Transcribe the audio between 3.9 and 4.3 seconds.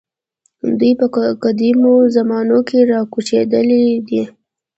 دي.